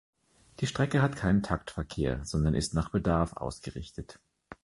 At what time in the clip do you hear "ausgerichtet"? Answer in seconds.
3.37-4.19